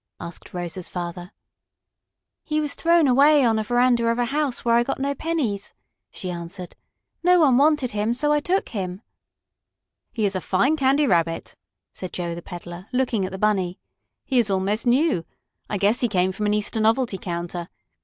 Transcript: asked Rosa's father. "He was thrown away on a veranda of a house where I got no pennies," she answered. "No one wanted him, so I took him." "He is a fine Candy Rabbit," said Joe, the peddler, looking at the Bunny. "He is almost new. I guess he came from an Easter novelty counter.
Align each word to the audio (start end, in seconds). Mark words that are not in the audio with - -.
asked 0.19 0.51
Rosa's 0.51 0.87
father. 0.87 1.31
"He 2.43 2.59
was 2.59 2.73
thrown 2.73 3.07
away 3.07 3.45
on 3.45 3.59
a 3.59 3.63
veranda 3.63 4.07
of 4.07 4.17
a 4.17 4.25
house 4.25 4.65
where 4.65 4.73
I 4.73 4.81
got 4.81 4.97
no 4.97 5.13
pennies," 5.13 5.75
she 6.09 6.31
answered. 6.31 6.75
"No 7.21 7.41
one 7.41 7.55
wanted 7.57 7.91
him, 7.91 8.15
so 8.15 8.31
I 8.33 8.39
took 8.39 8.69
him." 8.69 9.03
"He 10.11 10.25
is 10.25 10.35
a 10.35 10.41
fine 10.41 10.75
Candy 10.75 11.05
Rabbit," 11.05 11.55
said 11.93 12.13
Joe, 12.13 12.33
the 12.33 12.41
peddler, 12.41 12.87
looking 12.91 13.25
at 13.25 13.31
the 13.31 13.37
Bunny. 13.37 13.77
"He 14.25 14.39
is 14.39 14.49
almost 14.49 14.87
new. 14.87 15.23
I 15.69 15.77
guess 15.77 15.99
he 16.01 16.07
came 16.07 16.31
from 16.31 16.47
an 16.47 16.55
Easter 16.55 16.79
novelty 16.79 17.19
counter. 17.19 17.69